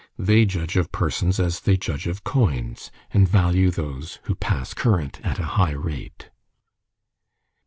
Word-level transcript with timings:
They 0.17 0.45
judge 0.45 0.77
of 0.77 0.91
persons 0.91 1.39
as 1.39 1.59
they 1.59 1.77
judge 1.77 2.07
of 2.07 2.23
coins, 2.23 2.89
and 3.13 3.29
value 3.29 3.69
those 3.69 4.17
who 4.23 4.33
pass 4.33 4.73
current 4.73 5.19
at 5.23 5.37
a 5.37 5.43
high 5.61 5.73
rate. 5.77 6.31